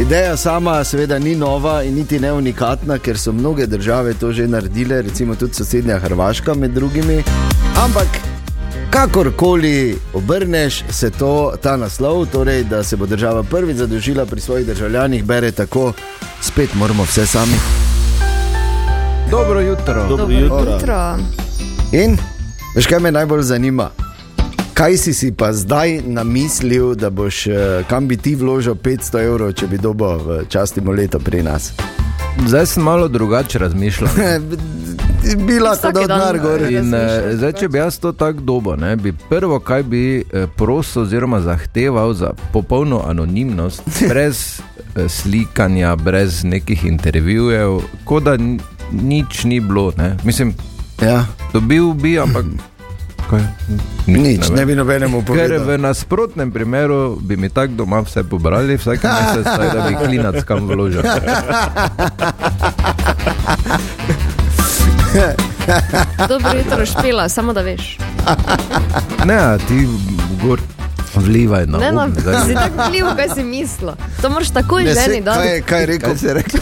[0.00, 4.48] Ideja sama seveda ni nova in niti ne unikatna, ker so mnoge države to že
[4.48, 7.22] naredile, recimo tudi sosednja Hrvaška med drugimi.
[7.84, 8.29] Ampak
[8.90, 14.66] Kakorkoli obrneš, se to, ta naslov, torej, da se bo država prvič zadolžila pri svojih
[14.66, 15.92] državljanih, bere tako,
[16.42, 17.54] spet moramo vse sami.
[19.30, 19.94] Dobro jutro.
[19.94, 20.72] Dobro Dobro jutro.
[20.72, 21.16] jutro.
[21.92, 22.18] In,
[22.76, 23.90] veš, kaj me najbolj zanima?
[24.74, 29.52] Kaj si si pa zdaj namislil, da boš, eh, kam bi ti vložil 500 evrov,
[29.52, 31.72] če bi dobil v častimo leto pri nas?
[32.40, 34.10] Zdaj sem malo drugače razmišljal.
[35.38, 36.62] bi lahko dal denar gor.
[36.62, 40.02] eh, In, razmišljal, zdaj, če bi jaz to tako dobo, ne, bi prvo, kaj bi
[40.22, 44.60] eh, prosil, oziroma zahteval za popolno anonimnost, brez
[44.96, 48.60] eh, slikanja, brez nekih intervjujev, kot da n-
[48.92, 49.92] nič ni bilo.
[49.96, 50.16] Ne.
[50.24, 50.54] Mislim,
[51.02, 52.44] Ja, dobil bi, ampak
[53.30, 53.42] kaj,
[54.06, 54.56] nič, vem.
[54.56, 55.64] ne bi nobenemu Ker povedal.
[55.64, 60.44] v nasprotnem primeru bi mi tako doma vse pobrali, vsak mesec, tako da bi klinac
[60.44, 61.02] kam vložil.
[66.28, 67.98] Dobro jutro, špila, samo da veš.
[69.24, 69.88] Ne, ti
[70.42, 70.60] gor
[71.14, 72.46] vlivaj na Ne, no, um, zdaj.
[72.46, 73.90] si tako vpliv, kaj si mislil.
[74.22, 76.08] To moraš takoj Ne, ženi saj, kaj, kaj rekel?
[76.08, 76.60] Kaj si rekel?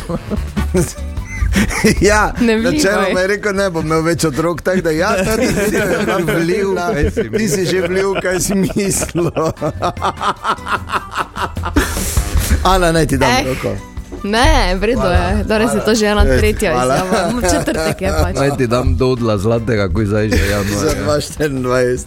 [2.01, 2.73] Ja, Ne vlivaj.
[2.73, 5.77] načeloma je rekel, ne bom imel več otrok, tako da ja, ta ti si
[6.37, 6.75] vlil,
[7.33, 9.31] ti si že vlil, kaj si mislil.
[12.65, 13.45] Ana, naj ti dam Eh.
[13.47, 13.77] roko.
[14.25, 15.45] Ne, v redu je.
[15.45, 17.33] Danes je to že ena tretja izjava.
[17.41, 18.35] Četrtek je pač.
[18.35, 20.97] Naj ti dam dodla zlatega, ko je zdaj že Za januar.
[20.99, 22.07] 2024.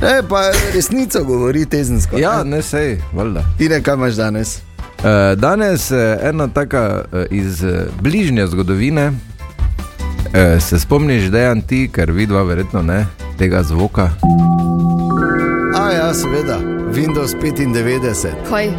[0.00, 0.40] Ne, pa
[0.72, 2.18] resnico govori tezensko.
[2.18, 2.50] Ja, ne?
[2.50, 3.44] ne sej, valjda.
[3.58, 4.58] Ti ne, kaj imaš danes?
[5.00, 9.12] Eh, Danes je ena taka eh, iz eh, bližnje zgodovine.
[10.34, 13.06] Eh, Se spomniš, da je ti, ker vidva verjetno ne
[13.38, 14.10] tega zvoka.
[15.76, 16.58] A ja, seveda,
[16.92, 18.28] Windows 95.
[18.48, 18.70] Kaj?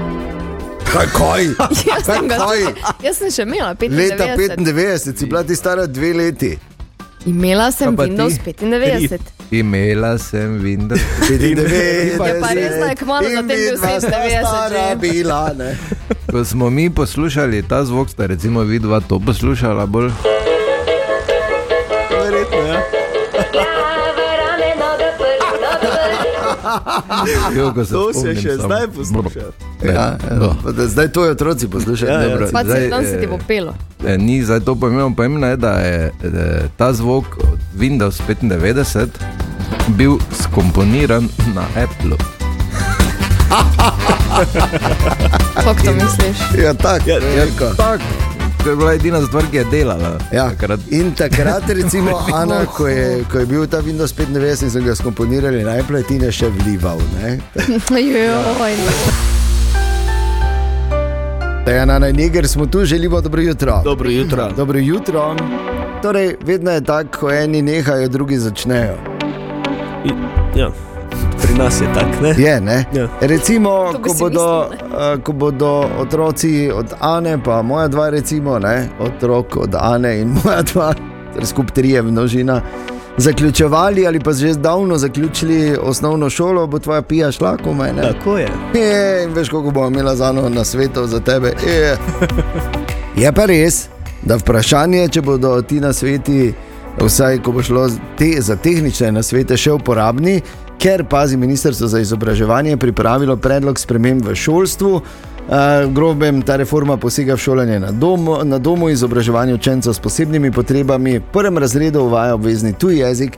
[0.93, 1.43] Kaj, kaj?
[1.89, 2.59] Jaz sem, ga, Kaj?
[3.03, 3.89] jaz sem še imela 95.
[3.91, 6.57] Leta 95 si bila ti stara dve leti.
[7.25, 8.09] Imela sem pa ti?
[8.09, 9.19] Windows 95.
[9.51, 11.01] Imela sem Windows.
[11.29, 11.69] 95.
[12.27, 14.95] Je pa res, da je kmalu In zatem bil midva sta 97 stara že.
[14.95, 15.77] bila, ne.
[16.31, 20.09] Ko smo mi poslušali ta zvok, sta recimo vidva to poslušala bolj.
[22.09, 23.00] Verjetno, ja.
[27.57, 28.63] Jo, ko se To se spomnim še samo.
[28.63, 29.39] zdaj posluša.
[29.83, 30.17] Ja, ja.
[30.63, 32.11] Pa da Zdaj tvoji otroci poslušajo.
[32.11, 32.29] Ja, ja.
[32.29, 32.47] dobro.
[32.53, 33.73] Pa Zdaj, se tam se ti eh, bo pelo.
[34.05, 36.29] E, ni zdaj to pomembno, pomembno je, da je e,
[36.77, 39.07] ta zvok od Windows 95
[39.87, 42.17] bil skomponiran na Apple.
[45.55, 46.37] Kako to misliš?
[46.63, 47.09] Ja, tako.
[47.09, 47.45] Ja, Ja,
[47.77, 48.03] Tako,
[48.63, 50.17] to je bila edina stvar, ki je delala.
[50.31, 50.79] Ja, Takrat.
[50.89, 54.95] in takrat, recimo, Ana, ko je, ko je bil ta Windows 95 in so ga
[54.95, 57.01] skomponirali, najprej ti ne še vlival.
[57.17, 57.39] Ne?
[58.11, 58.75] Joj.
[61.67, 63.81] Je na Niger, smo tu, želimo dobro jutro.
[63.83, 64.49] Dobro jutro.
[64.51, 65.35] Dobro jutro.
[66.01, 68.97] Torej, vedno je tako, ko eni nehajo, drugi začnejo.
[70.05, 70.90] I- Ja.
[71.51, 72.35] Pri nas je tako, ne?
[72.37, 72.85] Je, ne?
[72.93, 73.07] Ja.
[73.21, 78.59] Recimo, bi ko bodo, mislil, uh, ko bodo otroci od Ane, pa moja dva, recimo,
[78.59, 78.89] ne?
[78.99, 80.93] otrok od Ane in moja dva,
[81.43, 82.61] skupaj trije množina,
[83.17, 87.93] zaključevali ali pa že zdavno zaključili osnovno šolo, bo tvoja pija šla komaj.
[87.93, 88.01] Ne?
[88.01, 88.47] Tako je.
[88.73, 91.53] Je, in veš, koliko bomo imeli za eno na svetu za tebe.
[91.67, 91.97] Je.
[93.23, 93.87] je pa res,
[94.21, 96.53] da vprašanje, če bodo ti na sveti,
[97.01, 100.41] vsaj ko bo šlo te, za tehnične na svete, še uporabni,
[100.81, 105.01] ker pazi Ministrstvo za izobraževanje pripravilo predlog sprememb v šolstvu.
[105.41, 110.51] Uh, grobem ta reforma posega v šolanje na domu, na domu izobraževanje učencev s posebnimi
[110.51, 113.37] potrebami, v prvem razredu uvaja obvezni tuji jezik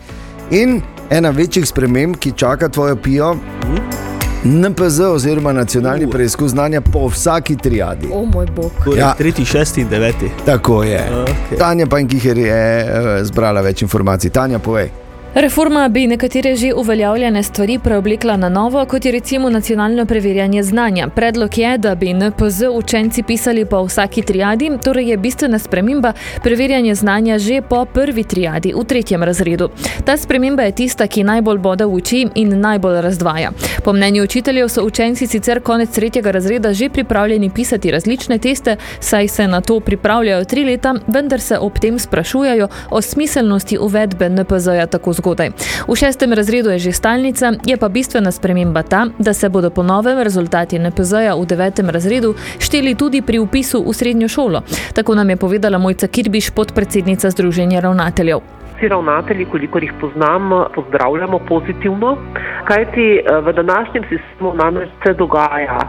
[0.51, 3.35] in ena večjih sprememb, ki čaka tvojo pijo,
[4.43, 8.07] NPZ oziroma nacionalni preizkus znanja po vsaki triadi.
[8.13, 8.71] O moj bog.
[8.83, 9.07] Torej, Ja.
[9.07, 9.13] ja.
[9.17, 10.31] tretji, šesti in deveti.
[10.45, 11.07] Tako je.
[11.21, 11.57] Okej.
[11.57, 14.29] Tanja Pankiher je eh, zbrala več informacij.
[14.29, 15.02] Tanja, povej.
[15.35, 21.07] Reforma bi nekatere že uveljavljene stvari preoblekla na novo, kot je recimo nacionalno preverjanje znanja.
[21.15, 26.95] Predlog je, da bi NPZ učenci pisali po vsaki triadi, torej je bistvena sprememba preverjanje
[26.95, 29.69] znanja že po prvi triadi, v tretjem razredu.
[30.05, 33.51] Ta sprememba je tista, ki najbolj boda v oči in najbolj razdvaja.
[33.83, 39.27] Po mnenju učiteljev so učenci sicer konec tretjega razreda že pripravljeni pisati različne teste, saj
[39.27, 44.87] se na to pripravljajo tri leta, vendar se ob tem sprašujejo o smiselnosti uvedbe NPZ-ja
[44.87, 45.22] tako zgodaj.
[45.87, 49.83] V šestem razredu je že stalnica, je pa bistvena sprememba ta, da se bodo po
[49.83, 54.63] novem rezultati NPZ-ja v devetem razredu šteli tudi pri upisu v srednjo šolo.
[54.93, 58.62] Tako nam je povedala Mojca Kirbiš, podpredsednica Združenja ravnateljev.
[58.77, 62.17] Vsi ravnatelji, kolikor jih poznam, pozdravljamo pozitivno,
[62.67, 65.79] kajti eh, v današnjem sistemu namreč se dogaja,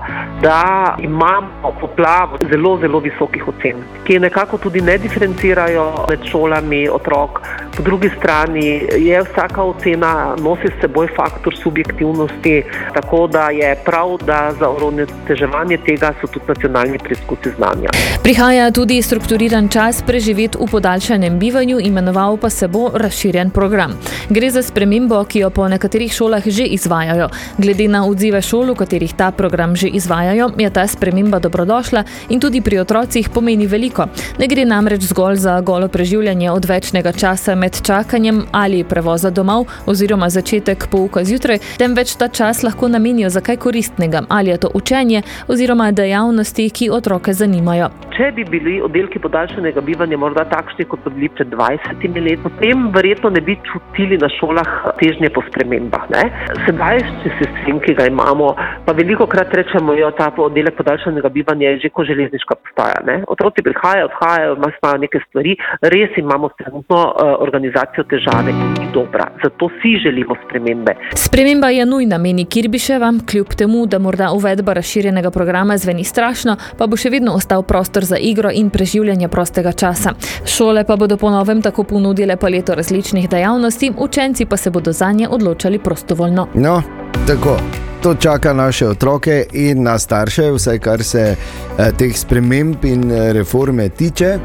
[0.42, 7.40] da imamo poplavo zelo, zelo visokih ocen, ki nekako tudi ne diferencirajo med šolami otrok.
[7.77, 8.66] Po drugi strani
[8.97, 12.62] je vsaka ocena nosi s seboj faktor subjektivnosti,
[12.94, 17.88] tako da je prav, da za uravnoteževanje tega so tudi nacionalni preizkusi znanja.
[18.23, 23.95] Prihaja tudi strukturiran čas preživet v podaljšanem bivanju, imenoval pa se bo razširjen program.
[24.31, 27.29] Gre za spremembo, ki jo po nekaterih šolah že izvajajo.
[27.59, 32.41] Glede na odzive šol, v katerih ta program že izvajajo, je ta sprememba dobrodošla in
[32.41, 34.09] tudi pri otrocih pomeni veliko.
[34.39, 40.31] Ne gre namreč zgolj za golo preživljanje odvečnega časa med čakanjem ali prevoza domov oziroma
[40.31, 45.23] začetek pouka zjutraj, temveč ta čas lahko namenijo za kaj koristnega, ali je to učenje
[45.49, 47.91] oziroma dejavnosti, ki otroke zanimajo.
[48.17, 52.90] Če bi bili oddelki podaljšanega bivanja morda takšni, kot so bili pred 20 leti, potem
[52.92, 56.09] verjetno ne bi čutili na šolah težnje po spremembah.
[56.09, 56.22] Ne?
[56.64, 58.55] Sedaj, če se sistem, ki ga imamo,
[58.87, 63.03] pa veliko krat rečemo, da ta oddelek podaljšanega bivanja je že kot železniška postaja.
[63.05, 63.16] Ne?
[63.29, 69.29] Otroci prihajajo, odhajajo, imajo neke stvari, res imamo trenutno uh, organizacijo težave, ki ni dobra.
[69.44, 70.96] Zato si želimo spremembe.
[71.20, 76.87] Sprememba je nujna, meni Kirbiševa, kljub temu, da morda uvedba razširjenega programa zveni strašno, pa
[76.87, 80.16] bo še vedno ostal prostor za igro in preživljanje prostega časa.
[80.48, 85.12] Šole pa bodo po novem tako ponudile paleto različnih dejavnosti, učenci pa se bodo za
[85.12, 86.47] nje odločali prostovoljno.
[86.55, 86.83] No,
[87.27, 87.59] tako.
[88.03, 91.37] To čaka naše otroke in na starše, vsaj kar se
[91.79, 94.38] eh, teh sprememb in eh, reforme tiče.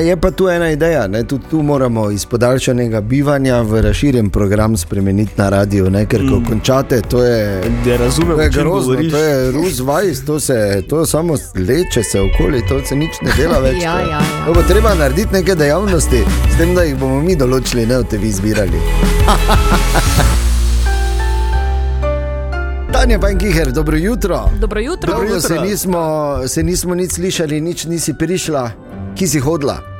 [0.00, 1.24] Je pa tu ena ideja, ne?
[1.24, 6.06] tudi tu moramo iz podaljšanega bivanja v razširjen program spremeniti na radio, ne?
[6.06, 6.44] ker ko Mm.
[6.44, 9.12] končate, to je, Da razumem, to je o čem grozno, govoriš.
[9.12, 10.58] to je rus vajs, to, se,
[10.88, 13.82] to samo leče se okoli, to se nič ne dela več.
[13.82, 14.20] Ja, ja, ja.
[14.46, 18.08] To bo treba narediti neke dejavnosti, s tem, da jih bomo mi določili, ne od
[18.08, 18.78] tebi izbirali.
[22.94, 24.50] Tanja Pankiher, dobro jutro.
[24.54, 25.12] Dobro jutro.
[25.12, 26.02] Dolgo se nismo,
[26.46, 28.70] se nismo nič slišali, nič nisi prišla,
[29.14, 29.93] ki si hodila.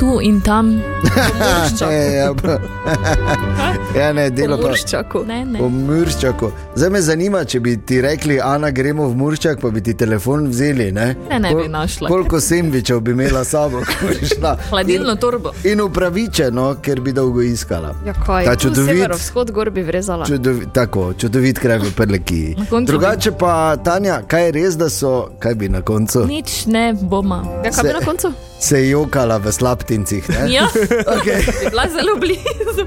[0.00, 0.80] Tu in tam,
[1.80, 2.32] Ja, ja,
[3.96, 4.68] ja, ne, delo pa.
[4.68, 5.24] Murščaku.
[5.26, 5.60] ne, ne.
[5.60, 6.48] V Murščaku.
[6.74, 10.48] Zdaj me zanima, če bi ti rekli, Ana, gremo v Murščak, pa bi ti telefon
[10.48, 10.88] vzeli.
[10.90, 12.08] Ne, Ne, ne bi našla.
[12.08, 14.56] Koliko sendvičev bi imela s sabo, ko bi šla?
[14.70, 15.52] Hladilno torbo.
[15.64, 17.92] In upravičeno, ker bi dolgo iskala.
[18.06, 18.44] Ja, kaj?
[18.44, 20.26] Ta čudovit, Severovzhod gor bi vrezala.
[20.26, 22.42] čudovi, tako, čudovit kraj v Prleki.
[22.82, 26.24] Drugače pa, Tanja, kaj je res, da so, kaj bi na koncu?
[26.26, 27.42] Nič ne bomo.
[27.64, 28.32] Ja, kaj bi Se- na koncu?
[28.60, 30.28] Se je jokala v slabtincih.
[30.28, 30.52] Ne?
[30.52, 30.68] Ja,
[31.16, 31.40] Okay.
[31.40, 32.84] bi bila zelo blizu.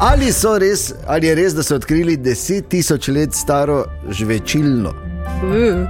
[0.00, 4.90] Ali, so res, ali je res, da so odkrili 10 tisoč let staro žvečilno?
[5.42, 5.86] Uh.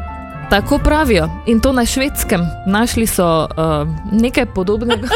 [0.50, 1.28] Tako pravijo.
[1.46, 2.40] In to na švedskem.
[2.68, 5.08] Našli so uh, nekaj podobnega.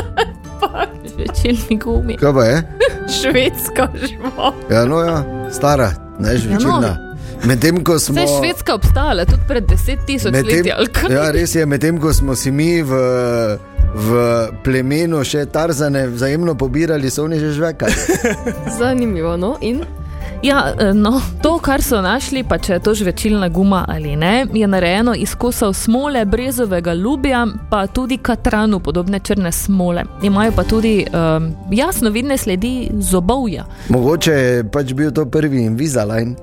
[1.18, 2.16] Večilni gumi.
[2.16, 2.62] Kaj pa je?
[3.20, 4.52] Švedska žival.
[4.70, 6.96] Ja, no, ja, stara, ne žvečilna.
[7.44, 8.14] Medtem ko smo.
[8.14, 10.72] Vse je Švedska obstajala tudi pred deset tisoč leti.
[10.72, 11.12] ali kaj?
[11.12, 12.96] ja, res je, medtem ko smo si mi v,
[13.96, 14.10] v
[14.64, 17.94] plemenu še tarzane vzajemno pobirali, so oni že žvekali.
[18.78, 19.56] Zanimivo, no?
[19.60, 19.84] In?
[20.42, 24.44] Ja, eh, no, to, kar so našli, pa če je to žvečilna guma ali ne,
[24.52, 30.04] je narejeno iz kosov smole, brezovega lubja, pa tudi katranu, podobne črne smole.
[30.22, 33.64] Imajo pa tudi um, jasno vidne sledi zobovja.
[33.88, 36.36] Mogoče je pač bil to prvi Invisalign.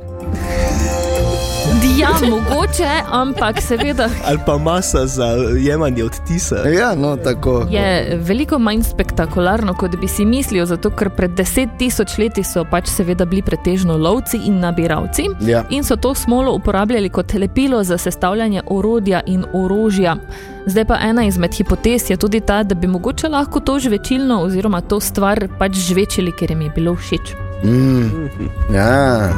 [1.84, 5.26] Ja, mogoče, ampak seveda Ali pa masa za
[5.58, 6.56] jemanje odtisa.
[6.56, 7.68] Ja, no, tako.
[7.70, 12.64] je veliko manj spektakularno, kot bi si mislil, zato ker pred deset tisoč leti so
[12.72, 15.64] pač seveda bili pretežno lovci in nabiralci Ja.
[15.70, 20.16] in so to smolo uporabljali kot lepilo za sestavljanje orodja in orožja.
[20.66, 24.82] Zdaj pa ena izmed hipotez je tudi ta, da bi mogoče lahko to žvečilno oziroma
[24.82, 27.36] to stvar pač žvečili, ker jim je bilo všeč.
[27.64, 28.28] Mm.
[28.76, 29.30] Ja,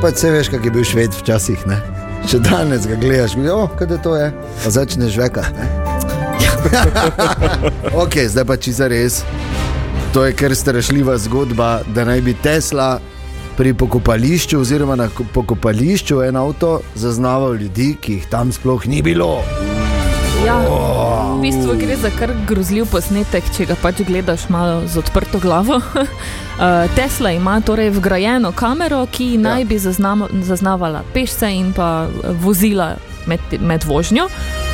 [0.00, 1.66] pa se veš, kak je bil šved včasih.
[1.66, 1.80] Ne?
[2.28, 4.32] Če danes ga gledaš, oh, kaj je to je,
[4.64, 5.68] pa začneš ne.
[8.02, 9.22] ok, zdaj pa čisto res.
[10.12, 12.98] To je kar strašljiva zgodba, da naj bi Tesla
[13.56, 19.02] pri pokopališču, oziroma na ko- pokopališču, en avto zaznaval ljudi, ki jih tam sploh ni
[19.02, 19.42] bilo.
[20.46, 20.58] Ja,
[21.38, 25.78] v bistvu gre za kar grozljiv posnetek, če ga pač gledaš malo z odprto glavo.
[26.58, 32.08] Uh, Tesla ima torej vgrajeno kamero, ki naj bi zaznavala pešce in pa
[32.42, 32.88] vozila
[33.30, 34.26] med, med vožnjo.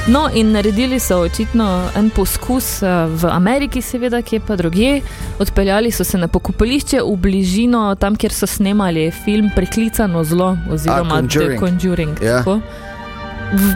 [0.08, 4.94] No, in naredili so očitno en poskus eh, v Ameriki, seveda, ki je pa druge.
[5.38, 11.20] Odpeljali so se na pokopališče v bližino, tam, kjer so snemali film Preklicano zlo, oziroma
[11.20, 11.60] The Conjuring.
[11.60, 12.16] Conjuring.
[12.22, 12.40] Ja.
[12.40, 12.60] tako.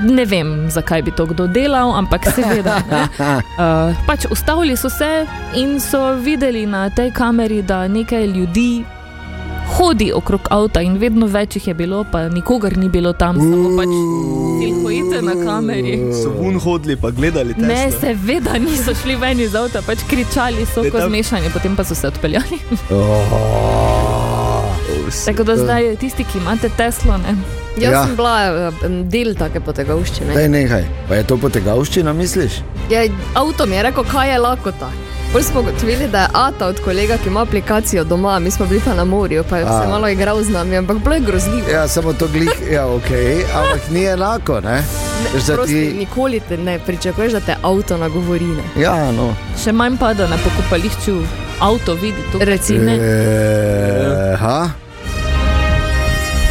[0.05, 2.81] Ne vem, zakaj bi to kdo delal, ampak seveda.
[3.59, 8.85] Uh, pač ustavili so se in so videli na tej kameri, da nekaj ljudi
[9.77, 13.75] hodi okrog avta, in vedno več jih je bilo, pa nikogar ni bilo tam, samo
[13.77, 13.93] pač
[14.63, 15.99] silhojite na kameri.
[16.23, 17.67] So vun hodili, pa gledali te.
[17.67, 21.85] Ne, seveda niso šli ven iz avta, pač kričali so kot tam- zmešani, potem pa
[21.85, 22.63] so se odpeljali.
[22.95, 24.65] Oh.
[25.27, 27.35] Tako da zdaj tisti, ki imate Teslo, ne.
[27.79, 28.05] Jaz Ja.
[28.05, 28.73] sem bila eh,
[29.07, 30.35] del take potegovščine.
[30.35, 32.63] Daj nehaj, pa je to potegavščina, misliš?
[32.91, 34.89] Ja, avto mi je rekel, kaj je lakota.
[35.29, 38.81] Bolj smo ugotovili, da je Ata od kolega, ki ima aplikacijo doma, mi smo bili
[38.81, 39.75] pa na morju, pa je A.
[39.75, 41.69] se malo igral z nami, ampak bilo je grozljivo.
[41.69, 43.11] Ja, samo to glih, ja, ok,
[43.55, 44.83] ampak ni enako, ne?
[45.39, 48.45] Da Prosti, ti- Nikoli te ne pričakuješ, da te avto nagovori.
[48.47, 48.65] Ne.
[48.79, 49.35] Ja, no.
[49.59, 51.21] Še manj pa, da na pokopališču
[51.61, 52.39] avto vidi to.
[52.41, 52.85] Recimo.
[52.85, 52.97] Ne.
[52.97, 54.71] E, ha?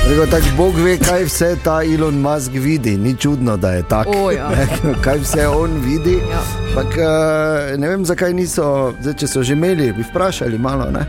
[0.07, 4.11] Rekel, tak, Bog ve, kaj vse ta Elon Musk vidi, ni čudno, da je tako.
[4.15, 4.49] O, ja.
[5.03, 6.13] kaj vse on vidi.
[6.31, 6.39] Ja.
[6.75, 10.87] Pak, uh, ne vem, zakaj niso, zdaj, če so že imeli, bi vprašali malo.
[10.91, 11.03] Ne?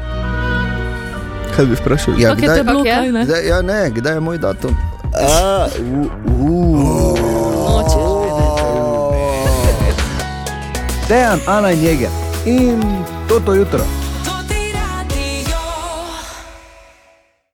[1.56, 2.22] Kaj bi vprašali?
[2.22, 3.22] Ja, Kak je bilo, kaj ne?
[3.24, 4.74] Kdaj, ja, ne, kdaj je moj datum?
[5.14, 6.10] A, u,
[6.42, 7.14] u.
[11.08, 12.10] Dejan, Ana in Jeger
[12.46, 12.82] in
[13.28, 13.97] toto jutro.